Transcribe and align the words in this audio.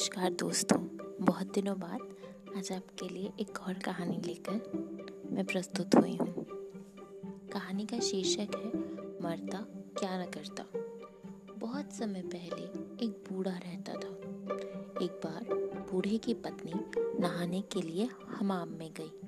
नमस्कार 0.00 0.30
दोस्तों, 0.30 0.78
बहुत 1.20 1.52
दिनों 1.52 1.80
बाद 1.80 2.00
आज 2.56 2.72
आपके 2.72 3.08
लिए 3.08 3.32
एक 3.40 3.60
और 3.60 3.74
कहानी 3.74 4.16
लेकर 4.16 4.52
मैं 5.32 5.44
प्रस्तुत 5.44 5.94
हुई 5.94 6.16
हूँ। 6.16 6.46
कहानी 7.52 7.86
का 7.86 7.98
शीर्षक 7.98 8.54
है, 8.56 8.80
मरता 9.22 9.58
क्या 9.98 10.22
न 10.22 10.26
करता। 10.26 10.64
बहुत 11.58 11.92
समय 11.92 12.22
पहले 12.22 12.62
एक 13.04 13.24
बूढ़ा 13.30 13.50
रहता 13.50 13.92
था। 13.92 14.08
एक 15.04 15.20
बार 15.24 15.54
बूढ़े 15.92 16.18
की 16.18 16.34
पत्नी 16.34 16.72
नहाने 17.20 17.60
के 17.60 17.82
लिए 17.82 18.08
हमाम 18.26 18.68
में 18.68 18.92
गई। 19.00 19.20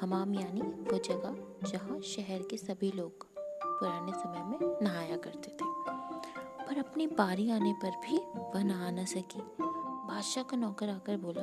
हमाम 0.00 0.34
यानी 0.34 0.60
वो 0.60 0.98
जगह 0.98 1.36
जहाँ 1.68 2.00
शहर 2.00 2.42
के 2.42 2.56
सभी 2.56 2.92
लोग 2.92 3.26
पुराने 3.64 4.12
समय 4.12 4.44
में 4.44 4.78
नहाया 4.82 5.16
करते 5.16 5.48
थे। 5.48 5.78
पर 6.66 6.78
अपनी 6.78 7.06
बारी 7.06 7.50
आने 7.50 7.72
पर 7.72 7.90
भी 7.90 8.18
वह 8.36 8.64
नहा 8.64 8.90
न 8.90 9.04
सकी। 9.04 9.67
बादशाह 10.08 10.44
का 10.44 10.56
नौकर 10.56 10.88
आकर 10.88 11.16
बोला, 11.16 11.42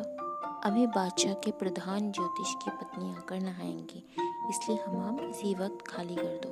अभी 0.65 0.85
बादशाह 0.87 1.33
के 1.33 1.51
प्रधान 1.51 2.11
ज्योतिष 2.11 2.53
की 2.55 2.71
पत्नी 2.71 3.09
आकर 3.11 3.39
नहाएँगी, 3.39 4.03
इसलिए 4.49 4.77
हमाम 4.77 5.19
इसी 5.19 5.53
वक्त 5.55 5.85
खाली 5.87 6.15
कर 6.15 6.39
दो। 6.43 6.49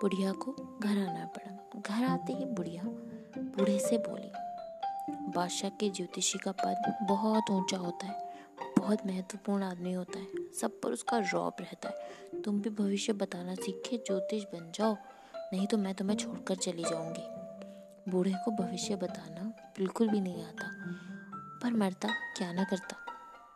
बुढ़िया 0.00 0.32
को 0.34 0.52
घर 0.52 0.98
आना 0.98 1.24
पड़ा। 1.26 1.80
घर 1.80 2.04
आते 2.04 2.32
ही 2.32 2.44
बुढ़िया 2.46 2.82
बूढ़े 3.36 3.78
से 3.78 3.98
बोली, 3.98 4.30
बादशाह 5.32 5.70
के 5.70 5.90
ज्योतिषी 5.90 6.38
का 6.38 6.52
पद 6.52 7.06
बहुत 7.08 7.50
ऊँचा 7.50 7.76
होता 7.76 8.06
है, 8.06 8.28
बहुत 8.78 9.06
महत्वपूर्ण 9.06 9.62
आदमी 9.62 9.92
होता 9.92 10.18
है, 10.18 10.26
सब 10.60 10.80
पर 10.80 10.92
उसका 10.92 11.18
रौब 11.32 11.56
रहता 11.60 11.88
है। 11.88 12.42
तुम 12.42 12.60
भी 12.60 12.70
भविष्य 12.70 13.12
बताना 13.12 13.54
सीखे, 13.54 13.96
ज्योतिष 13.96 14.44
बन 14.44 14.70
जाओ, 14.74 14.96
नहीं 15.52 15.66
तो 15.66 15.76
मैं 15.76 15.94
तुम्हें 15.94 16.16
छोड़कर 16.16 16.56
चली 16.56 16.84
जाऊँगी। 16.84 18.10
बूढ़े 18.10 18.32
को 18.44 18.50
भविष्य 18.52 18.96
बताना 18.96 19.48
बिल्कुल 19.78 20.08
भी 20.08 20.20
नहीं 20.20 20.44
आता। 20.44 20.70
पर 21.62 21.72
मरता 21.74 22.08
क्या 22.36 22.52
ना 22.52 22.64
करता। 22.64 22.96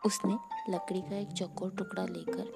उसने 0.07 0.35
लकड़ी 0.71 1.01
का 1.01 1.17
एक 1.17 1.33
चौकोर 1.33 1.71
टुकड़ा 1.79 2.05
लेकर 2.07 2.53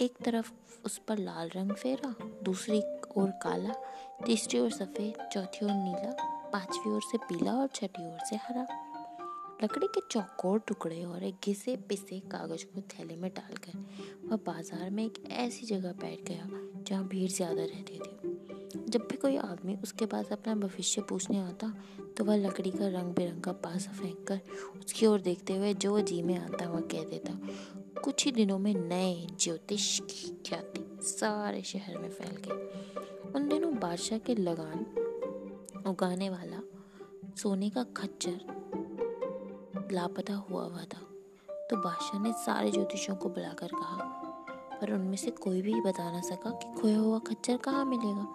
एक 0.00 0.16
तरफ़ 0.24 0.50
उस 0.84 0.98
पर 1.08 1.18
लाल 1.18 1.50
रंग 1.56 1.72
फेरा, 1.72 2.14
दूसरी 2.44 2.80
ओर 3.16 3.30
काला, 3.42 3.74
तीसरी 4.24 4.58
ओर 4.60 4.70
सफ़ेद, 4.70 5.28
चौथी 5.32 5.64
ओर 5.64 5.72
नीला, 5.72 6.12
पांचवी 6.52 6.92
ओर 6.92 7.00
से 7.02 7.18
पीला 7.18 7.52
और 7.52 7.68
छठी 7.74 8.06
ओर 8.06 8.18
से 8.30 8.36
हरा। 8.38 8.66
लकड़ी 9.62 9.86
के 9.86 10.00
चौकोर 10.10 10.58
टुकड़े 10.68 11.02
और 11.04 11.22
एक 11.24 11.36
घिसे 11.44 11.76
पिसे 11.88 12.18
कागज़ 12.32 12.64
को 12.64 12.80
थैले 12.92 13.16
में 13.16 13.30
डालकर 13.30 13.78
वह 14.28 14.36
बाज़ार 14.46 14.90
में 14.90 15.04
एक 15.04 15.22
ऐसी 15.30 15.66
जगह 15.66 15.92
बैठ 16.02 16.28
गया 16.28 16.48
जहाँ 16.82 17.06
भीड़ 17.08 17.30
ज़्यादा 17.30 17.64
रहती 17.64 17.98
थी। 17.98 18.45
जब 18.88 19.06
भी 19.10 19.16
कोई 19.16 19.36
आदमी 19.36 19.74
उसके 19.82 20.06
पास 20.06 20.32
अपना 20.32 20.54
भविष्य 20.54 21.02
पूछने 21.02 21.38
आता 21.38 21.72
तो 22.16 22.24
वह 22.24 22.36
लकड़ी 22.36 22.70
का 22.70 22.88
रंग 22.88 23.14
बिरंगा 23.14 23.52
पासा 23.52 23.92
फेंक 23.92 24.26
कर 24.28 24.40
उसकी 24.78 25.06
ओर 25.06 25.20
देखते 25.20 25.56
हुए 25.56 25.74
जो 25.74 26.00
जी 26.00 26.22
में 26.22 26.36
आता, 26.38 26.68
वह 26.68 26.80
कह 26.80 27.04
देता, 27.04 27.38
कुछ 28.00 28.24
ही 28.24 28.32
दिनों 28.32 28.58
में 28.58 28.74
नए 28.74 29.26
ज्योतिष 29.40 29.98
की 30.00 30.28
ख्याति 30.48 30.84
सारे 31.02 31.62
शहर 31.62 31.98
में 31.98 32.08
फैल 32.10 32.36
गई। 32.36 33.32
उन 33.32 33.48
दिनों 33.48 33.74
बादशाह 33.78 34.18
के 34.18 34.34
लगान 34.34 34.86
उगाने 35.86 36.30
वाला 36.30 36.60
सोने 37.36 37.70
का 37.70 37.82
खच्चर 37.82 38.40
लापता 39.92 40.34
हुआ 40.34 40.64
हुआ 40.64 40.84
था। 40.84 41.00
तो 41.70 41.76
बादशाह 41.76 42.22
ने 42.22 42.32
सारे 42.32 42.70
ज्योतिषों 42.70 43.16
को 43.16 43.28
बुलाकर 43.28 43.66
कहा, 43.66 43.96
पर 44.80 44.92
उनमें 44.92 45.16
से 45.16 45.30
कोई 45.30 45.62
भी 45.62 45.80
बता 45.80 46.10
ना 46.12 46.20
सका 46.20 46.50
कि 46.50 46.80
खोया 46.80 46.98
हुआ 46.98 47.18
खच्चर 47.18 47.56
कहाँ 47.56 47.84
मिलेगा। 47.84 48.26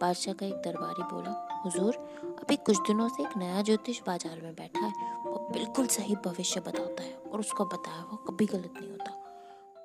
बादशाह 0.00 0.34
का 0.34 0.46
एक 0.46 0.54
दरबारी 0.54 1.02
बोला, 1.02 1.30
हुजूर, 1.64 1.94
अभी 2.42 2.56
कुछ 2.56 2.76
दिनों 2.78 3.08
से 3.08 3.22
एक 3.22 3.36
नया 3.36 3.62
ज्योतिष 3.62 4.00
बाज़ार 4.06 4.40
में 4.40 4.54
बैठा 4.54 4.84
है। 4.86 4.92
वो 5.24 5.48
बिल्कुल 5.52 5.86
सही 5.86 6.14
भविष्य 6.24 6.60
बताता 6.60 7.02
है 7.02 7.14
और 7.32 7.40
उसका 7.40 7.64
बताया 7.64 8.00
हुआ 8.00 8.18
कभी 8.28 8.46
गलत 8.46 8.74
नहीं 8.80 8.90
होता। 8.90 9.10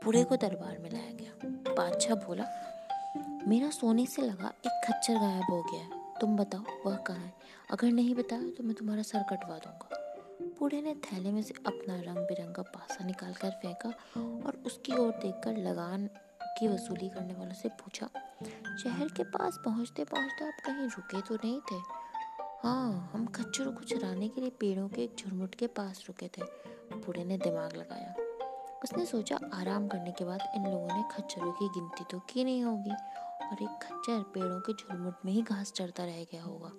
बूढ़े 0.06 0.24
को 0.24 0.36
दरबार 0.36 0.78
में 0.80 0.90
लाया 0.90 1.12
गया। 1.12 1.74
बादशाह 1.74 2.16
बोला, 2.16 2.46
मेरा 3.48 3.70
सोने 3.70 4.06
से 4.06 4.22
लगा 4.22 4.54
एक 4.66 4.82
खच्चर 4.86 5.14
गायब 5.14 5.52
हो 5.52 5.62
गया 5.62 5.82
है। 5.82 6.02
तुम 6.22 6.38
बताओ, 6.38 6.64
वह 6.86 6.96
कहाँ 6.98 7.18
है? 7.18 7.34
अगर 7.72 7.92
नहीं 7.92 8.16
बताया 8.16 8.50
तो 8.58 8.64
मैं 8.64 8.74
तुम्हारा 8.76 9.02
सर 9.02 9.24
कटवा 9.24 9.58
दूँगा। 9.58 10.00
बूढ़े 10.60 10.82
ने 10.82 10.94
थैले 11.04 11.32
में 11.32 11.42
से 11.42 11.54
अपना 11.68 11.96
रंग 12.02 12.18
बिरंगा 12.28 12.62
पासा 12.62 13.06
निकाल 13.06 13.34
कर 13.34 13.50
फेंका 13.62 13.90
और 14.18 14.62
उसकी 14.66 14.94
ओर 14.94 15.12
देखकर 15.12 15.58
लगान 15.58 16.10
की 16.60 16.68
वसूली 16.68 17.10
करने 17.10 17.34
वालों 17.34 17.54
से 17.54 17.70
पूछा, 17.70 18.10
शहर 18.84 19.08
के 19.08 19.24
पास 19.24 19.60
पहुँचते 19.66 20.04
पहुँचते 20.04 20.46
आप 20.46 20.62
कहीं 20.66 20.88
रुके 20.88 21.22
तो 21.22 21.36
नहीं 21.36 21.60
थे? 21.72 21.76
हाँ 22.64 23.10
हम 23.14 23.26
खच्चरों 23.26 23.72
को 23.72 23.84
चराने 23.86 24.28
के 24.30 24.42
लिए 24.42 24.50
पेड़ों 24.60 24.88
के 24.90 25.04
एक 25.04 25.16
झुरमुट 25.20 25.56
के 25.56 25.68
पास 25.70 26.04
रुके 26.08 26.28
थे, 26.28 26.44
बूढ़े 26.96 27.24
ने 27.26 27.38
दिमाग 27.38 27.76
लगाया। 27.78 28.16
उसने 28.84 29.06
सोचा, 29.06 29.40
आराम 29.54 29.88
करने 29.88 30.12
के 30.12 30.26
बाद 30.26 30.48
इन 30.56 30.64
लोगों 30.64 30.88
ने 30.88 31.04
खच्चरों 31.12 31.52
की 31.52 31.68
गिनती 31.70 32.04
तो 32.12 32.20
की 32.30 32.44
नहीं 32.44 32.64
होगी 32.64 32.92
और 32.92 33.64
एक 33.64 33.80
खच्चर 33.84 34.22
पेड़ों 34.34 34.60
के 34.60 34.74
झुरमुट 34.74 35.26
में 35.26 35.32
ही 35.32 35.42
घास 35.42 35.72
चढ़ता 35.72 36.06
रह 36.06 36.24
गया 36.24 36.44
होगा। 36.44 36.72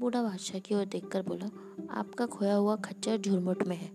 बूढ़ा 0.00 0.22
बादशाह 0.22 0.60
की 0.60 0.74
ओर 0.74 0.84
देखकर 0.84 1.22
बोला, 1.22 1.46
आपका 1.90 2.26
खोया 2.26 2.54
हुआ 2.54 2.76
खच्चर 2.76 3.16
झुरमुट 3.18 3.62
में 3.62 3.76
है। 3.76 3.90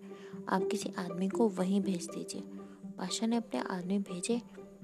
आप 0.50 0.68
किसी 0.72 0.94
आदमी 1.00 1.28
को 1.30 1.48
वहीं 1.50 1.82
भेज 1.82 2.08
दीजिए। 2.08 2.42
बादशाह 2.98 3.30
ने 3.30 3.36
अपने 3.36 3.60
आदमी 3.70 4.00
भेजे 4.00 4.42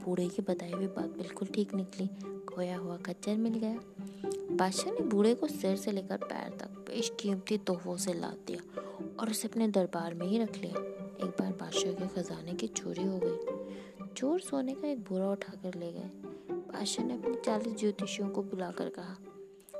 बूढ़े 0.07 0.27
की 0.27 0.41
बताई 0.41 0.71
हुई 0.71 0.87
बात 0.87 1.09
बिल्कुल 1.17 1.47
ठीक 1.47 1.73
निकली। 1.75 2.07
खोया 2.45 2.77
हुआ 2.77 2.95
खच्चर 2.97 3.35
मिल 3.35 3.53
गया। 3.53 3.79
बादशाह 4.51 4.93
ने 4.93 5.01
बूढ़े 5.05 5.33
को 5.35 5.47
सिर 5.47 5.75
से 5.75 5.91
लेकर 5.91 6.17
पैर 6.17 6.57
तक 6.59 6.77
बेशकीमती 6.87 7.57
तोहफों 7.57 7.95
से 7.97 8.13
लाद 8.13 8.37
दिया 8.47 8.81
और 9.19 9.29
उसे 9.29 9.47
अपने 9.47 9.67
दरबार 9.67 10.13
में 10.13 10.25
ही 10.27 10.37
रख 10.39 10.57
लिया। 10.57 10.79
एक 11.25 11.35
बार 11.39 11.51
बादशाह 11.51 11.93
के 11.93 12.07
खजाने 12.15 12.53
की 12.53 12.67
चोरी 12.67 13.03
हो 13.03 13.19
गई। 13.23 14.07
चोर 14.07 14.39
सोने 14.39 14.73
का 14.73 14.87
एक 14.87 15.03
बोरा 15.03 15.29
उठाकर 15.31 15.79
ले 15.79 15.91
गए। 15.91 16.09
बादशाह 16.51 17.05
ने 17.05 17.13
अपने 17.13 17.35
चालीस 17.45 17.77
ज्योतिषियों 17.79 18.29
को 18.29 18.43
बुलाकर 18.43 18.89
कहा, 18.89 19.15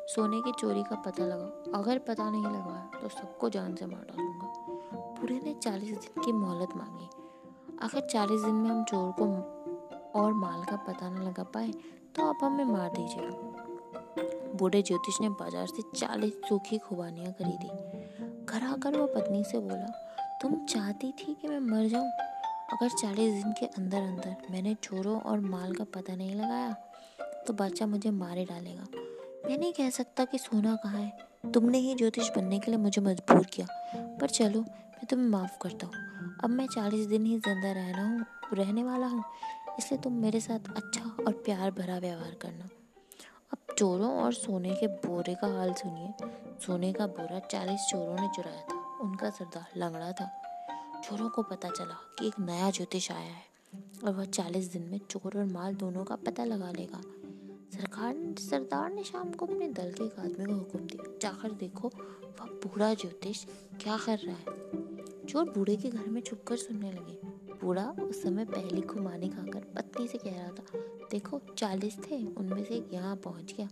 सोने 0.08 0.42
की 0.42 0.52
चोरी 0.60 0.84
का 0.84 0.96
पता 1.02 1.26
लगाओ। 1.26 1.82
अगर 1.82 1.98
पता 2.00 2.30
नहीं 2.32 2.46
लगाया 2.46 3.02
तो 3.02 3.10
सबको 3.10 3.50
जान 3.50 3.76
से 3.76 3.86
मार 3.86 4.06
डालूँगा। 4.06 4.48
बूढ़े 5.20 5.40
ने 5.40 5.54
चालीस 5.54 5.90
दिन 5.90 6.24
की 6.24 6.32
मोहलत 6.32 6.78
मांगी। 6.78 7.08
अगर 7.82 8.08
चालीस 8.08 8.42
दिन 8.42 8.56
में 8.56 8.70
हम 8.70 8.84
चोर 8.84 9.12
को 9.12 9.26
और 10.16 10.34
माल 10.34 10.64
का 10.64 10.76
पता 10.88 11.10
न 11.10 11.24
लगा 11.24 11.44
पाए 11.46 11.72
तो 12.16 12.28
आप 12.28 12.44
हमें 12.44 12.66
मार 12.66 12.90
दीजिएगा 12.90 14.56
बूढ़े 14.56 14.82
ज्योतिष 14.82 15.20
ने 15.22 15.30
बाज़ार 15.32 15.66
से 15.68 15.82
चालीस 15.92 16.34
सूखी 16.46 16.78
खुबानियाँ 16.78 17.32
खरीदी। 17.34 17.68
घर 18.46 18.64
आकर 18.66 18.98
वो 18.98 19.06
पत्नी 19.08 19.44
से 19.44 19.60
बोला, 19.60 19.88
तुम 20.42 20.56
चाहती 20.66 21.12
थी 21.12 21.34
कि 21.34 21.48
मैं 21.48 21.60
मर 21.62 21.88
जाऊँ? 21.88 22.10
अगर 22.74 22.90
चालीस 22.92 23.34
दिन 23.34 23.52
के 23.52 23.66
अंदर 23.68 23.98
अंदर 23.98 24.36
मैंने 24.52 24.74
चोरों 24.84 25.20
और 25.22 25.40
माल 25.42 25.74
का 25.74 25.84
पता 25.96 26.16
नहीं 26.16 26.36
लगाया 26.36 26.76
तो 27.48 27.54
बादशाह 27.54 27.88
मुझे 27.88 28.12
मारे 28.12 28.46
डालेगा। 28.46 28.88
मैं 29.46 29.58
नहीं 29.58 29.72
कह 29.74 29.90
सकता 29.90 30.26
कि 30.26 30.38
सोना 30.38 30.76
कहाँ 30.76 31.02
है। 31.02 31.52
तुमने 31.54 31.78
ही 31.78 31.94
ज्योतिष 31.96 32.30
बनने 32.36 32.60
के 32.60 32.72
लिए 32.72 32.80
मुझे 32.80 33.02
मजबूर 33.02 33.46
किया। 33.46 33.68
पर 34.20 34.30
चलो, 34.30 34.60
मैं 34.60 35.06
तुम्हें 35.10 35.28
माफ़ 35.28 35.58
करता 35.62 35.88
हूँ। 35.88 36.36
अब 36.44 36.50
मैं 36.50 36.68
चालीस 36.68 37.06
दिन 37.08 37.26
ही 37.26 37.38
ज़िंदा 37.38 37.72
रहना 37.72 38.04
हूँ, 38.04 38.26
रहने 38.54 38.84
वाला 38.84 39.08
हूँ। 39.08 39.24
इसलिए 39.80 40.02
तुम 40.02 40.14
मेरे 40.14 40.40
साथ 40.40 40.60
अच्छा 40.76 41.24
और 41.28 41.34
प्यार 41.34 41.72
भरा 41.72 41.98
व्यवहार 41.98 42.32
करना। 42.32 42.70
अब 43.54 43.76
चोरों 43.78 44.24
और 44.24 44.34
सोने 44.34 44.76
के 44.76 44.88
बोरे 44.88 45.36
का 45.36 45.48
हाल 45.48 45.74
सुनिए। 45.74 46.14
सोने 46.66 46.94
का 46.94 47.08
बोरा 47.08 47.40
चालीस 47.40 47.80
चोरों 47.80 48.16
ने 48.16 48.28
चुराया 48.36 48.62
था। 48.62 48.98
उनका 49.02 49.30
सरदार 49.30 49.68
लंगड़ा 49.78 50.12
था। 50.12 50.42
चोरों 51.04 51.30
को 51.30 51.44
पता 51.44 51.70
चला 51.70 52.16
कि 52.20 52.28
एक 52.28 52.34
नया 52.40 52.72
ज्योतिष 52.72 53.12
आया 53.12 53.32
है 53.32 53.44
और 54.04 54.14
वह 54.14 54.26
चालीस 54.26 54.72
दिन 54.72 54.82
में 54.82 55.00
चोर 55.10 55.38
और 55.38 55.46
माल 55.46 55.76
दोनों 55.76 56.04
का 56.04 56.16
पता 56.16 56.44
लगा 56.44 56.72
लेगा। 56.72 57.02
सरकार 57.74 58.36
सरदार 58.40 58.92
ने 58.92 59.04
शाम 59.04 59.32
को 59.32 59.46
अपने 59.46 59.68
दल 59.68 59.92
के 59.92 60.04
एक 60.04 60.20
आदमी 60.20 60.46
को 60.46 60.54
हुक्म 60.54 60.80
दिया। 60.80 61.18
जाकर 61.22 61.52
देखो, 61.52 61.88
वह 62.40 62.46
बूढ़ा 62.46 62.94
ज्योतिष 62.94 63.46
क्या 63.82 63.98
कर 63.98 64.18
रहा 64.18 64.36
है। 64.36 64.46
चोर 65.26 65.44
बूढ़े 65.50 65.76
के 65.76 65.90
घर 65.90 66.06
में 66.06 66.22
छुपकर 66.22 66.56
सुनने 66.56 66.92
लगे। 66.92 67.27
बूढ़ा 67.62 67.84
उस 68.02 68.22
समय 68.24 68.46
पहली 68.46 68.82
खुमानी 68.82 69.30
खाकर 69.30 69.60
पत्नी 69.76 70.08
से 70.08 70.18
कह 70.18 70.36
रहा 70.38 70.50
था, 70.50 70.80
देखो, 71.12 71.40
चालीस 71.58 71.98
थे, 72.00 72.26
उनमें 72.28 72.64
से 72.64 72.74
एक 72.76 72.94
यहाँ 72.94 73.16
पहुँच 73.16 73.54
गया। 73.58 73.68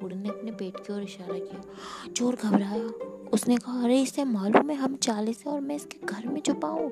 बूढ़े 0.00 0.16
ने 0.16 0.28
अपने 0.28 0.50
पेट 0.52 0.76
की 0.86 0.92
ओर 0.92 1.02
इशारा 1.02 1.38
किया 1.38 2.10
चोर 2.10 2.36
घबराया। 2.36 2.86
उसने 3.28 3.56
कहा, 3.56 3.82
अरे, 3.82 4.00
इसे 4.02 4.24
मालूम 4.24 4.70
है, 4.70 4.76
हम 4.76 4.96
चालीस 4.98 5.44
है 5.46 5.52
और 5.52 5.60
मैं 5.60 5.76
इसके 5.76 6.06
घर 6.06 6.26
में 6.26 6.40
छुपाऊँ 6.40 6.90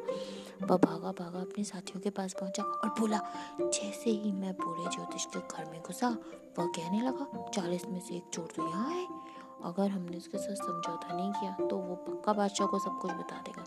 वह 0.62 0.76
भागा 0.76 1.10
भागा 1.12 1.40
अपने 1.40 1.64
साथियों 1.64 2.00
के 2.00 2.10
पास 2.10 2.34
पहुँचा 2.40 2.62
और 2.62 2.88
बोला, 2.98 3.20
जैसे 3.60 4.10
ही 4.10 4.32
मैं 4.32 4.52
बूढ़े 4.52 4.90
ज्योतिष 4.90 5.24
के 5.26 5.38
घर 5.38 5.70
में 5.70 5.80
घुसा, 5.82 6.08
वह 6.58 6.66
कहने 6.66 7.00
लगा, 7.02 7.48
चालीस 7.54 7.86
में 7.86 8.00
से 8.00 8.14
एक 8.16 8.28
चोर 8.32 8.48
तो 8.56 8.68
यहाँ 8.68 8.90
है। 8.90 9.06
अगर 9.64 9.88
हमने 9.88 10.16
उसके 10.16 10.38
साथ 10.38 10.54
समझौता 10.56 11.16
नहीं 11.16 11.32
किया 11.32 11.66
तो 11.68 11.76
वो 11.76 11.94
पक्का 12.06 12.32
बादशाह 12.32 12.66
को 12.66 12.78
सब 12.78 12.98
कुछ 13.02 13.12
बता 13.12 13.36
देगा। 13.38 13.64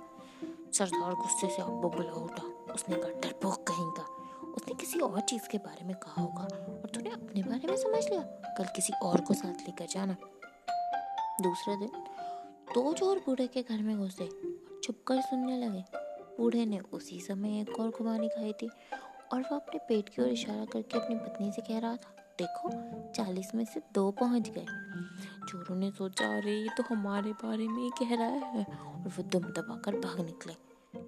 सरदार 0.78 1.14
गुस्से 1.14 1.48
से 1.50 1.62
अब 1.62 1.70
बुला 1.70 2.12
उठा। 2.12 2.74
उसने 2.74 2.96
कहा 2.96 3.10
डरपोक 3.10 3.64
कहीं 3.68 3.92
का। 3.92 4.04
उसने 4.48 4.74
किसी 4.74 5.00
और 5.00 5.20
चीज़ 5.20 5.48
के 5.50 5.58
बारे 5.58 5.86
में 5.86 5.96
कहा 5.96 6.22
होगा 6.22 6.44
और 6.44 6.92
तूने 6.96 7.10
अपने 7.10 7.44
बारे 7.44 7.68
में 7.68 7.78
समझ 7.78 8.04
लिया। 8.10 8.22
कल 8.58 8.66
किसी 8.76 8.94
और 8.94 9.22
को 9.22 9.34
साथ 9.34 9.62
लेकर 9.62 9.86
जाना। 9.86 10.16
दूसरे 11.42 11.76
दिन 11.76 11.90
दो 12.76 12.94
चोर 12.94 13.20
बूढ़े 13.20 13.48
के 13.48 13.62
घर 13.62 13.82
में 13.82 13.98
घुसे 13.98 14.30
छुप 14.84 15.04
कर 15.08 15.22
सुनने 15.22 15.58
लगे। 15.58 15.84
बूढ़े 16.38 16.66
ने 16.66 16.80
उसी 16.80 17.20
समय 17.20 17.60
एक 17.60 17.80
और 17.80 17.92
खुमानी 17.92 18.28
खाई 18.28 18.54
थी 18.54 18.70
और 19.34 19.42
वह 19.42 19.56
अपने 19.56 19.80
पेट 19.80 20.10
की 20.10 20.22
ओर 20.22 20.28
इशारा 20.28 20.66
करके 20.66 20.98
अपनी 21.00 21.16
पत्नी 21.16 21.52
से 21.52 21.62
कह 21.62 21.80
रहा 21.80 21.96
था, 21.96 22.16
देखो, 22.42 22.70
चालीस 23.12 23.56
में 23.56 23.66
से 23.66 23.82
दो 23.94 24.12
पहुँच 24.12 24.50
गए। 24.50 24.66
चोरों 25.48 25.76
ने 25.76 25.92
सोचा, 25.92 26.38
अरे, 26.38 26.56
ये 26.56 26.70
तो 26.78 26.84
हमारे 26.84 27.32
बारे 27.34 27.68
में 27.68 27.84
ही 27.84 27.90
कह 27.90 28.16
रहा 28.16 28.28
है। 28.28 28.64
और 28.64 29.08
वो 29.08 29.24
दुम 29.24 29.44
दबाकर 29.44 30.00
भाग 30.00 30.20
निकले। 30.20 30.54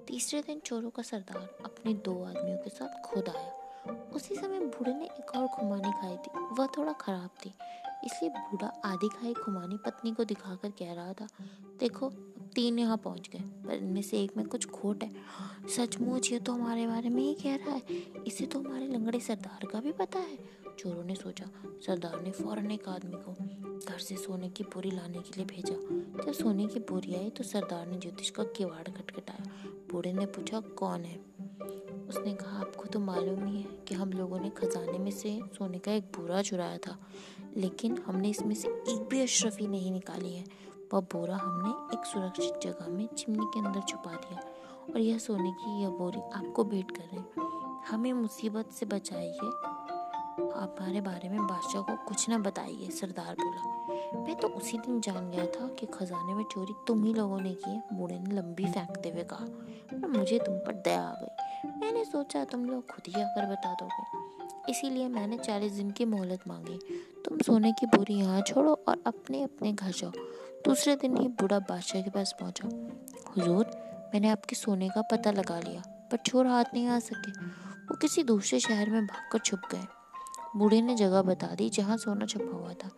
तीसरे 0.07 0.41
दिन 0.41 0.59
चोरों 0.59 0.89
का 0.89 1.03
सरदार 1.03 1.57
अपने 1.65 1.93
दो 1.93 2.23
आदमियों 2.23 2.57
के 2.57 2.69
साथ 2.69 3.01
खुद 3.01 3.29
आया। 3.29 3.51
उसी 4.13 4.35
समय 4.35 4.59
बूढ़े 4.59 4.93
ने 4.93 5.05
एक 5.05 5.31
और 5.35 5.47
खुमानी 5.47 5.91
खाई 5.91 6.17
थी। 6.17 6.39
वह 6.51 6.67
थोड़ा 6.67 6.93
खराब 6.93 7.29
थी, 7.45 7.53
इसलिए 8.03 8.31
बूढ़ा 8.31 8.67
आधी 8.85 9.09
खाई 9.09 9.33
खुमानी 9.33 9.77
पत्नी 9.77 10.11
को 10.11 10.23
दिखाकर 10.23 10.69
कह 10.69 10.93
रहा 10.93 11.13
था, 11.13 11.27
देखो 11.79 12.09
तीन 12.55 12.79
यहाँ 12.79 12.97
पहुँच 12.97 13.29
गए, 13.33 13.39
पर 13.39 13.73
इनमें 13.73 14.01
से 14.01 14.21
एक 14.23 14.37
में 14.37 14.45
कुछ 14.45 14.65
खोट 14.65 15.03
है। 15.03 15.11
सचमुच 15.75 16.31
ये 16.31 16.39
तो 16.39 16.53
हमारे 16.53 16.87
बारे 16.87 17.09
में 17.09 17.21
ही 17.23 17.33
कह 17.33 17.55
रहा 17.55 17.73
है। 17.73 18.23
इसे 18.27 18.45
तो 18.45 18.59
हमारे 18.59 18.87
लंगड़े 18.87 19.19
सरदार 19.19 19.65
का 19.67 19.79
भी 19.79 19.91
पता 19.91 20.19
है। 20.19 20.37
चोरों 20.79 21.03
ने 21.03 21.15
सोचा, 21.15 21.45
सरदार 21.85 22.21
ने 22.21 22.31
फ़ौरन 22.31 22.71
एक 22.71 22.87
आदमी 22.87 23.17
को 23.17 23.31
घर 23.87 23.97
से 23.99 24.15
सोने 24.15 24.49
की 24.49 24.63
बोरी 24.63 24.91
लाने 24.91 25.19
के 25.19 25.35
लिए 25.35 25.45
भेजा। 25.45 25.73
जब 26.25 26.31
सोने 26.31 26.67
की 26.67 26.79
बोरी 26.79 27.15
आई 27.15 27.29
तो 27.29 27.43
सरदार 27.43 27.87
ने 27.87 27.97
ज्योतिष 27.97 28.29
का 28.29 28.43
किवाड़ 28.57 28.87
खटखटाया। 28.89 29.45
बूढ़े 29.91 30.13
ने 30.13 30.25
पूछा, 30.25 30.59
कौन 30.59 31.03
है? 31.03 31.19
उसने 32.09 32.33
कहा, 32.33 32.59
आपको 32.59 32.85
तो 32.85 32.99
मालूम 32.99 33.45
ही 33.45 33.57
है 33.57 33.67
कि 33.87 33.95
हम 33.95 34.11
लोगों 34.13 34.39
ने 34.39 34.49
खजाने 34.49 34.97
में 34.97 35.11
से 35.11 35.39
सोने 35.57 35.79
का 35.79 35.91
एक 35.91 36.03
बोरा 36.17 36.41
चुराया 36.41 36.77
था, 36.77 36.97
लेकिन 37.57 37.97
हमने 37.97 38.29
इसमें 38.29 38.55
से 38.55 38.67
एक 38.67 39.07
भी 39.09 39.21
अशरफी 39.21 39.67
नहीं 39.67 39.91
निकाली 39.91 40.33
है। 40.33 40.43
वह 40.93 41.01
बोरा 41.01 41.35
हमने 41.35 41.99
एक 41.99 42.05
सुरक्षित 42.05 42.59
जगह 42.63 42.87
में 42.87 43.07
चिमनी 43.07 43.45
के 43.45 43.59
अंदर 43.59 43.81
छुपा 43.81 44.11
दिया। 44.11 44.39
और 44.93 44.99
यह 44.99 45.17
सोने 45.17 45.51
की 45.51 45.81
यह 45.81 45.89
बोरी 45.89 46.21
आपको 46.21 46.63
भेंट 46.63 46.91
कर। 46.91 47.03
रहे 47.13 47.47
हमें 47.89 48.13
मुसीबत 48.13 48.69
से 48.71 48.85
बचाइए। 48.85 49.37
आप 50.55 50.75
हमारे 50.79 51.01
बारे 51.01 51.29
में 51.29 51.47
बादशाह 51.47 51.81
को 51.81 51.95
कुछ 51.95 52.29
ना 52.29 52.37
बताइए, 52.37 52.89
सरदार 52.89 53.35
बोला। 53.35 53.79
मैं 54.21 54.35
तो 54.35 54.47
उसी 54.47 54.77
दिन 54.77 55.01
जान 55.01 55.31
गया 55.31 55.45
था 55.45 55.67
कि 55.67 55.85
खजाने 55.85 56.33
में 56.33 56.43
चोरी 56.43 56.73
तुम 56.87 57.03
ही 57.03 57.13
लोगों 57.13 57.39
ने 57.39 57.53
की 57.53 57.71
है, 57.71 57.83
बूढ़े 57.93 58.19
ने 58.19 58.35
लंबी 58.35 58.65
फेंकते 58.65 59.09
हुए 59.09 59.23
कहा। 59.23 59.45
मुझे 60.07 60.39
तुम 60.39 60.55
पर 60.55 60.75
दया 60.75 61.01
आ 61.01 61.13
गई। 61.13 61.69
मैंने 61.69 62.05
सोचा 62.05 62.45
तुम 62.45 62.65
लोग 62.65 62.91
खुद 62.91 63.15
ही 63.15 63.21
आकर 63.21 63.51
बता 63.51 63.73
दोगे। 63.73 64.28
इसीलिए 64.69 65.07
मैंने 65.07 65.37
चालीस 65.37 65.71
दिन 65.71 65.91
की 65.91 66.05
मोहलत 66.05 66.47
मांगी। 66.47 66.79
तुम 67.25 67.37
सोने 67.37 67.71
की 67.71 67.85
बोरी 67.85 68.13
यहाँ 68.13 68.41
छोड़ो 68.41 68.73
और 68.87 69.03
अपने 69.07 69.43
अपने 69.43 69.73
घर 69.73 69.91
जाओ। 69.91 70.11
दूसरे 70.65 70.95
दिन 70.95 71.17
ही 71.17 71.27
बूढ़ा 71.27 71.59
बादशाह 71.59 72.01
के 72.01 72.09
पास 72.09 72.35
पहुँचा। 72.39 72.67
हुजूर, 73.29 73.65
मैंने 74.13 74.29
आपके 74.29 74.55
सोने 74.55 74.89
का 74.89 75.01
पता 75.01 75.31
लगा 75.31 75.59
लिया, 75.59 75.81
पर 76.11 76.17
चोर 76.17 76.47
हाथ 76.47 76.65
नहीं 76.73 76.87
आ 76.87 76.99
सके। 76.99 77.31
वो 77.85 77.95
किसी 77.95 78.23
दूसरे 78.23 78.59
शहर 78.59 78.89
में 78.89 79.05
भागकर 79.05 79.39
छुप 79.39 79.61
गए। 79.71 79.87
बूढ़े 80.55 80.81
ने 80.81 80.95
जगह 80.95 81.21
बता 81.21 81.47
दी 81.47 81.69
जहाँ 81.69 81.97
सोना 81.97 82.25
छुपा 82.25 82.57
हुआ 82.57 82.73
था। 82.73 82.89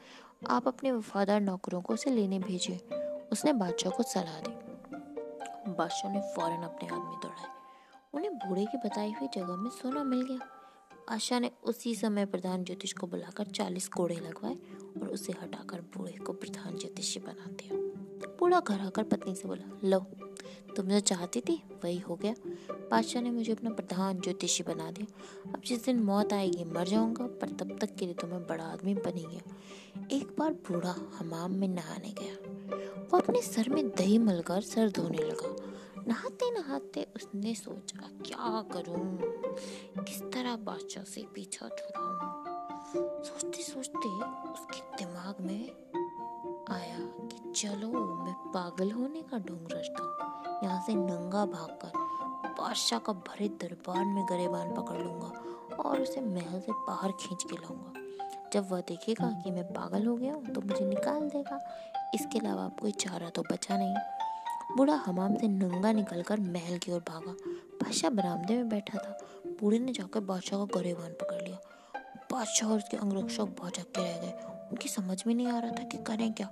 आप 0.49 0.67
अपने 0.67 0.91
वफादार 0.91 1.41
नौकरों 1.41 1.81
को 1.81 1.93
उसे 1.93 2.11
लेने 2.11 2.39
भेजिए। 2.39 2.77
उसने 3.31 3.53
बादशाह 3.53 3.91
को 3.91 4.03
सलाह 4.03 4.39
दी। 4.39 4.55
बादशाह 5.71 6.11
ने 6.13 6.21
फ़ौरन 6.35 6.63
अपने 6.63 6.89
आदमी 6.89 7.15
दौड़ाए 7.15 7.49
उन्हें 8.13 8.37
बूढ़े 8.37 8.65
की 8.65 8.77
बताई 8.77 9.11
हुई 9.11 9.27
जगह 9.33 9.55
में 9.55 9.69
सोना 9.69 10.03
मिल 10.03 10.21
गया। 10.21 10.60
आशा 11.09 11.39
ने 11.39 11.51
उसी 11.63 11.95
समय 11.95 12.25
प्रधान 12.25 12.63
ज्योतिष 12.63 12.93
को 12.93 13.07
बुलाकर 13.07 13.45
चालीस 13.45 13.87
कोड़े 13.87 14.15
लगवाए 14.15 14.55
और 15.01 15.07
उसे 15.07 15.33
हटाकर 15.33 15.81
बूढ़े 15.81 16.11
को 16.11 16.33
प्रधान 16.33 16.77
ज्योतिषी 16.77 17.19
बना 17.19 17.45
दिया। 17.51 17.77
बूढ़ा 18.39 18.59
घर 18.59 18.79
आकर 18.79 19.03
पत्नी 19.03 19.35
से 19.35 19.47
बोला, 19.47 19.79
लो 19.83 19.99
तुम 20.75 20.85
जो 20.85 20.99
चाहती 20.99 21.41
थी, 21.41 21.63
वही 21.83 21.97
हो 21.97 22.15
गया। 22.15 22.33
बादशाह 22.71 23.21
ने 23.21 23.31
मुझे 23.31 23.51
अपना 23.51 23.69
प्रधान 23.69 24.19
ज्योतिषी 24.19 24.63
बना 24.63 24.91
दिया। 24.91 25.51
अब 25.53 25.61
जिस 25.65 25.85
दिन 25.85 25.99
मौत 25.99 26.33
आएगी, 26.33 26.63
मर 26.63 26.87
जाऊँगा, 26.87 27.25
पर 27.25 27.49
तब 27.49 27.77
तक 27.81 27.95
के 27.95 28.05
लिए 28.05 28.13
तो 28.13 28.27
मैं 28.27 28.47
बड़ा 28.47 28.63
आदमी 28.63 28.93
बनी 28.93 29.23
गया। 29.23 29.55
एक 30.17 30.35
बार 30.39 30.53
बूढ़ा 30.53 30.95
हमाम 31.19 31.51
में 31.51 31.67
नहाने 31.67 32.13
गया। 32.21 32.35
वो 33.11 33.17
अपने 33.17 33.41
सर 33.41 33.69
में 33.69 33.89
दही 33.89 34.17
मलकर 34.17 34.61
सर 34.61 34.89
धोने 34.89 35.17
लगा। 35.17 35.70
नहाते 36.07 36.49
नहाते 36.51 37.05
उसने 37.15 37.53
सोचा, 37.55 38.07
क्या 38.25 38.61
करूँ? 38.73 39.17
किस 40.03 40.21
तरह 40.23 40.55
बादशाह 40.65 41.03
से 41.03 41.25
पीछा 41.35 41.67
छुड़ाऊं? 41.69 43.23
सोचते 43.23 43.61
सोचते 43.63 44.09
उसके 44.51 44.79
दिमाग 44.97 45.41
में 45.41 45.69
आया 46.71 46.97
कि 46.99 47.51
चलो, 47.51 47.89
मैं 48.23 48.33
पागल 48.53 48.91
होने 48.91 49.21
का 49.21 49.37
ढोंग 49.37 49.67
रचता 49.71 50.03
हूँ 50.03 50.59
यहाँ 50.63 50.81
से 50.85 50.95
नंगा 50.95 51.45
भागकर 51.45 51.91
बादशाह 52.59 52.99
का 52.99 53.13
भरे 53.13 53.47
दरबार 53.61 54.03
में 54.05 54.23
गरेबान 54.25 54.73
पकड़ 54.75 54.97
लूँगा 54.97 55.31
और 55.83 56.01
उसे 56.01 56.21
महल 56.21 56.59
से 56.59 56.71
बाहर 56.87 57.11
खींच 57.11 57.43
के 57.43 57.55
लाऊँगा। 57.55 58.49
जब 58.53 58.71
वह 58.71 58.81
देखेगा 58.81 59.29
कि 59.43 59.51
मैं 59.51 59.63
पागल 59.73 60.05
हो 60.05 60.15
गया 60.15 60.33
हूँ 60.33 60.53
तो 60.53 60.61
मुझे 60.61 60.85
निकाल 60.85 61.29
देगा। 61.29 61.59
इसके 62.15 62.39
अलावा 62.39 62.67
कोई 62.81 62.91
चारा 62.91 63.29
तो 63.29 63.41
बचा 63.51 63.77
नहीं। 63.77 63.95
बूढ़ा 64.77 64.93
हमाम 64.93 65.35
से 65.35 65.47
नंगा 65.47 65.91
निकलकर 65.91 66.39
महल 66.39 66.77
की 66.77 66.91
ओर 66.91 66.99
भागा। 66.99 67.31
बादशाह 67.81 68.11
बरामदे 68.11 68.55
में 68.55 68.69
बैठा 68.69 68.97
था। 68.97 69.17
बूढ़े 69.47 69.79
ने 69.79 69.93
जाकर 69.93 70.19
बादशाह 70.19 70.59
का 70.59 70.79
गरेबान 70.79 71.11
पकड़ 71.11 71.41
लिया। 71.41 71.57
बादशाह 72.31 72.69
और 72.69 72.77
उसके 72.77 72.97
अंगरक्षक 72.97 73.43
बहुत 73.43 73.77
के 73.77 74.03
रह 74.03 74.17
गए। 74.21 74.67
उनकी 74.71 74.89
समझ 74.89 75.23
में 75.27 75.35
नहीं 75.35 75.47
आ 75.47 75.59
रहा 75.59 75.71
था 75.71 75.83
कि 75.83 75.97
करें 75.97 76.33
क्या। 76.33 76.47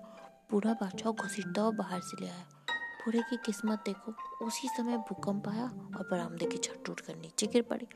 बूढ़ा 0.51 0.74
बादशाह 0.74 1.13
घसीटता 1.13 1.62
हुआ 1.62 1.71
बाहर 1.71 2.01
से 2.01 2.21
ले 2.21 2.30
आया। 2.30 2.45
बूढ़े 2.71 3.21
की 3.21 3.38
किस्मत 3.38 3.80
देखो। 3.86 4.13
उसी 4.45 4.68
समय 4.68 4.98
भूकंप 4.98 5.48
आया 5.50 5.63
और 5.63 6.07
बरामदे 6.12 6.45
की 6.45 6.57
छत 6.57 6.83
टूट 6.86 7.00
कर 7.00 7.16
नीचे 7.16 7.48
गिर 7.48 7.62
पड़ी। 7.62 7.88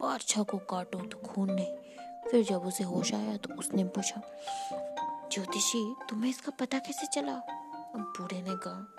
बादशाह 0.00 0.44
को 0.44 0.58
काटो 0.58 0.98
तो 0.98 1.18
खून 1.18 1.50
नहीं। 1.50 1.76
फिर 2.30 2.44
जब 2.44 2.62
उसे 2.62 2.84
होश 2.84 3.14
आया 3.14 3.36
तो 3.36 3.54
उसने 3.54 3.84
पूछा, 3.84 4.22
ज्योतिषी, 5.32 5.94
तुम्हें 6.10 6.30
इसका 6.30 6.52
पता 6.60 6.78
कैसे 6.78 7.06
चला? 7.06 7.42
बूढ़े 7.96 8.42
ने 8.42 8.56
कहा 8.56 8.93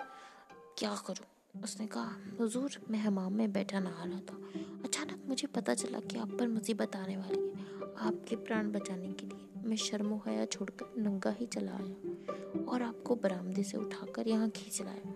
क्या 0.76 0.94
करूँ? 1.06 1.62
उसने 1.62 1.86
कहा, 1.86 2.16
हजूर, 2.40 2.70
मैं 2.90 2.98
हमाम 2.98 3.32
में 3.32 3.52
बैठा 3.52 3.78
नहा 3.80 4.04
रहा 4.04 4.18
था। 4.20 4.36
अचानक 4.84 5.22
मुझे 5.28 5.46
पता 5.46 5.74
चला 5.74 6.00
कि 6.00 6.18
आप 6.18 6.36
पर 6.38 6.48
मुसीबत 6.48 6.96
आने 6.96 7.16
वाली 7.16 7.38
है, 7.38 7.94
आपके 7.98 8.36
प्राण 8.36 8.70
बचाने 8.72 9.12
के 9.12 9.26
लिए। 9.26 9.68
मैं 9.68 9.76
शर्मो 9.76 10.22
हया 10.26 10.44
छोड़कर 10.44 11.00
नंगा 11.02 11.30
ही 11.30 11.46
चला 11.46 11.72
आया 11.72 12.64
और 12.64 12.82
आपको 12.82 13.14
बरामदे 13.14 13.62
से 13.62 13.78
उठाकर 13.78 14.28
यहाँ 14.28 14.48
खींच 14.50 14.80
लाया। 14.82 15.14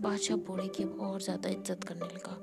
बादशाह 0.00 0.36
बूढ़े 0.36 0.68
की 0.68 0.84
और 0.84 1.20
ज़्यादा 1.22 1.48
इज़्ज़त 1.48 1.84
करने 1.84 2.06
लगा। 2.06 2.36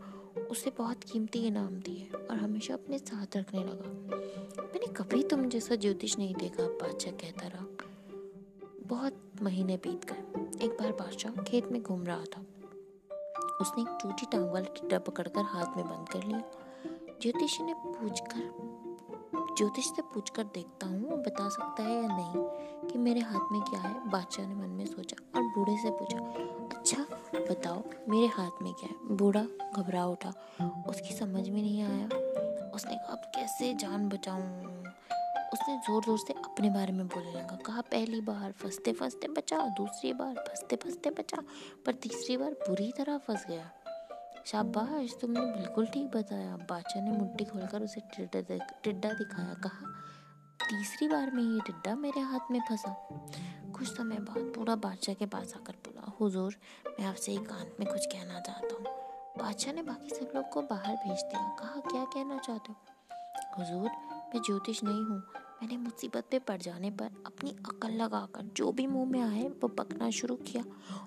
उसे 0.51 0.71
बहुत 0.77 1.03
कीमती 1.03 1.45
इनाम 1.47 1.79
दिए 1.79 2.09
और 2.21 2.37
हमेशा 2.37 2.73
अपने 2.73 2.97
साथ 2.97 3.37
रखने 3.37 3.63
लगा। 3.63 3.93
मैंने 4.63 4.93
कभी 4.93 5.23
तुम 5.23 5.47
जैसा 5.49 5.75
ज्योतिष 5.75 6.17
नहीं 6.17 6.35
देखा 6.35 6.63
बादशाह 6.63 7.13
कहता 7.13 7.47
रहा। 7.47 7.65
बहुत 8.87 9.23
महीने 9.41 9.77
बीत 9.77 10.11
गए। 10.11 10.65
एक 10.65 10.71
बार 10.71 10.91
बादशाह 10.91 11.41
खेत 11.43 11.71
में 11.71 11.81
घूम 11.81 12.03
रहा 12.03 12.23
था। 12.25 12.45
उसने 13.61 13.81
एक 13.83 13.97
टूटी 14.01 14.25
टांग 14.25 14.49
वाला 14.51 14.73
टिड्डा 14.73 14.99
पकड़कर 14.99 15.41
हाथ 15.41 15.77
में 15.77 15.85
बंद 15.85 16.09
कर 16.09 16.23
लिया। 16.23 16.41
ज्योतिषी 17.21 17.63
ने 17.63 17.73
पूछकर, 17.73 18.75
ज्योतिष 19.57 19.85
से 19.85 20.01
पूछकर 20.01 20.43
देखता 20.43 20.87
हूँ, 20.87 21.09
वो 21.09 21.17
बता 21.17 21.47
सकता 21.49 21.83
है 21.83 21.95
या 21.95 22.07
नहीं 22.07 22.89
कि 22.89 22.97
मेरे 22.97 23.19
हाथ 23.19 23.51
में 23.51 23.61
क्या 23.61 23.79
है। 23.79 24.09
बादशाह 24.09 24.47
ने 24.47 24.55
मन 24.55 24.69
में 24.69 24.85
सोचा 24.85 25.17
और 25.35 25.43
बूढ़े 25.47 25.77
से 25.77 25.89
पूछा 25.89 26.19
अच्छा 26.77 27.05
बताओ, 27.35 27.83
मेरे 28.09 28.27
हाथ 28.27 28.61
में 28.61 28.73
क्या 28.73 28.89
है? 28.89 29.17
बूढ़ा 29.17 29.43
घबरा 29.77 30.05
उठा। 30.05 30.33
उसकी 30.89 31.15
समझ 31.15 31.49
में 31.49 31.61
नहीं 31.61 31.81
आया। 31.83 32.05
उसने 32.69 32.95
कहा, 32.95 33.13
अब 33.13 33.31
कैसे 33.35 33.73
जान 33.73 34.09
बचाऊं? 34.09 34.83
उसने 35.53 35.75
ज़ोर 35.77 36.03
ज़ोर 36.03 36.17
से 36.17 36.33
अपने 36.35 36.69
बारे 36.69 36.93
में 36.93 37.07
बोलने 37.07 37.31
लगा। 37.31 37.55
कहा, 37.65 37.81
पहली 37.81 38.21
बार 38.21 38.51
फंसते 38.51 38.93
फंसते 38.93 39.27
बचा, 39.27 39.57
दूसरी 39.77 40.13
बार 40.13 40.35
फंसते 40.39 40.75
फंसते 40.75 41.09
बचा, 41.09 41.43
पर 41.85 41.93
तीसरी 41.95 42.37
बार 42.37 42.51
बुरी 42.67 42.91
तरह 42.97 43.17
फंस 43.17 43.45
गया। 43.47 43.69
शाबाश, 44.45 45.15
तुमने 45.21 45.39
बिल्कुल 45.39 45.85
ठीक 45.85 46.05
बताया। 46.11 46.55
बादशाह 46.69 47.03
ने 47.03 47.11
मुट्ठी 47.11 47.45
खोलकर 47.45 47.83
उसे 47.83 48.01
टिड्डा 48.13 49.13
दिखाया। 49.13 49.53
कहा, 49.63 49.93
तीसरी 50.59 51.07
बार 51.07 51.31
में 51.31 51.43
ये 51.43 51.59
टिड्डा 51.61 51.95
मेरे 51.95 52.21
हाथ 52.21 52.51
में 52.51 52.59
फंसा। 52.69 52.95
कुछ 53.75 53.87
समय 53.87 54.19
बाद 54.19 54.43
बूढ़ा 54.55 54.75
बादशाह 54.77 55.15
के 55.15 55.25
पास 55.27 55.53
आकर 55.55 55.73
बोला, 55.85 56.11
हुजूर, 56.19 56.55
मैं 56.99 57.05
आपसे 57.05 57.33
एकांत 57.33 57.75
में 57.79 57.87
कुछ 57.89 58.05
कहना 58.05 58.39
चाहता 58.39 58.75
हूँ। 58.75 58.95
बादशाह 59.37 59.73
ने 59.73 59.81
बाकी 59.83 60.09
सब 60.09 60.31
लोग 60.35 60.49
को 60.49 60.61
बाहर 60.63 60.95
भेज 60.97 61.21
दिया। 61.23 61.41
कहा, 61.59 61.79
क्या 61.81 62.03
कहना 62.05 62.37
चाहते 62.37 62.71
हो? 62.71 62.77
हुजूर 63.57 63.89
मैं 64.27 64.41
ज्योतिष 64.41 64.83
नहीं 64.83 65.03
हूँ। 65.03 65.17
मैंने 65.61 65.77
मुसीबत 65.77 66.25
पे 66.31 66.39
पड़ 66.39 66.57
जाने 66.57 66.91
पर 66.91 67.05
अपनी 67.25 67.49
अकल 67.49 67.91
लगाकर 67.91 68.49
जो 68.55 68.71
भी 68.71 68.87
मुँह 68.87 69.09
में 69.09 69.21
आए 69.21 69.47
वो 69.47 69.67
पकना 69.67 70.09
शुरू 70.09 70.35
किया 70.35 70.63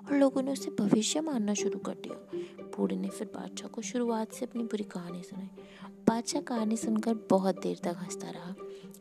और 0.09 0.17
लोगों 0.17 0.43
ने 0.43 0.53
उसे 0.53 0.71
भविष्य 0.71 1.21
मानना 1.21 1.55
शुरू 1.55 1.79
कर 1.79 1.95
दिया। 1.95 2.17
बूढ़े 2.77 2.97
ने 2.97 3.09
फिर 3.09 3.31
बादशाह 3.35 3.69
को 3.69 3.83
शुरुआत 3.83 4.33
से 4.33 4.47
अपनी 4.47 4.63
बुरी 4.63 4.85
कहानी 4.85 5.23
सुनाई। 5.23 5.49
बादशाह 6.09 6.43
कहानी 6.43 6.77
सुनकर 6.77 7.15
बहुत 7.31 7.63
देर 7.63 7.79
तक 7.85 7.97
हंसता 7.99 8.31
रहा। 8.31 8.55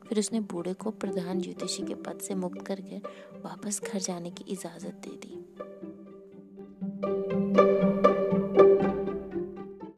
फिर 0.07 0.19
उसने 0.19 0.39
बूढ़े 0.39 0.73
को 0.73 0.91
प्रधान 0.91 1.41
ज्योतिषी 1.41 1.83
के 1.83 1.95
पद 1.95 2.19
से 2.19 2.35
मुक्त 2.35 2.65
करके 2.65 2.97
वापस 3.39 3.81
घर 3.83 3.99
जाने 3.99 4.31
की 4.31 4.43
इजाज़त 4.43 5.01
दे 5.07 5.15
दी। 5.15 5.45